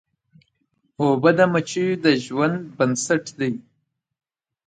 [1.01, 3.51] اوبه د مچیو د ژوند بنسټ دي.